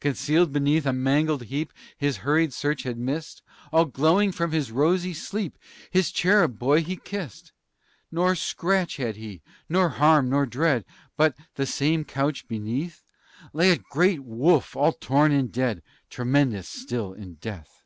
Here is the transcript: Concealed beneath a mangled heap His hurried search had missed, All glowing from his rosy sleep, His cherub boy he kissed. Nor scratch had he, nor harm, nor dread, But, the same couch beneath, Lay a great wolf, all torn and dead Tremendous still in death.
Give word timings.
Concealed 0.00 0.54
beneath 0.54 0.86
a 0.86 0.92
mangled 0.94 1.42
heap 1.42 1.70
His 1.98 2.16
hurried 2.24 2.54
search 2.54 2.84
had 2.84 2.96
missed, 2.96 3.42
All 3.70 3.84
glowing 3.84 4.32
from 4.32 4.52
his 4.52 4.72
rosy 4.72 5.12
sleep, 5.12 5.58
His 5.90 6.10
cherub 6.10 6.58
boy 6.58 6.82
he 6.82 6.96
kissed. 6.96 7.52
Nor 8.10 8.34
scratch 8.36 8.96
had 8.96 9.16
he, 9.16 9.42
nor 9.68 9.90
harm, 9.90 10.30
nor 10.30 10.46
dread, 10.46 10.86
But, 11.18 11.34
the 11.56 11.66
same 11.66 12.06
couch 12.06 12.48
beneath, 12.48 13.02
Lay 13.52 13.70
a 13.70 13.76
great 13.90 14.24
wolf, 14.24 14.74
all 14.74 14.94
torn 14.94 15.30
and 15.30 15.52
dead 15.52 15.82
Tremendous 16.08 16.70
still 16.70 17.12
in 17.12 17.34
death. 17.34 17.82